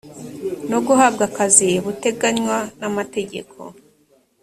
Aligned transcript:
no 0.69 0.79
guhabwa 0.85 1.23
akazi 1.29 1.69
buteganywa 1.83 2.57
n 2.79 2.81
amategeko 2.89 3.57